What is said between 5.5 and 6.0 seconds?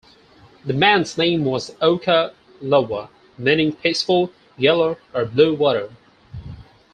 water.